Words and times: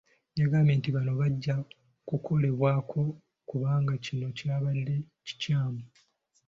Yagambye 0.39 0.73
nti 0.77 0.89
bano 0.95 1.11
bajja 1.21 1.55
kukolebweko 2.07 2.99
kubanga 3.49 3.93
kino 4.05 4.27
kyabadde 4.37 4.95
kikyamu. 5.25 5.83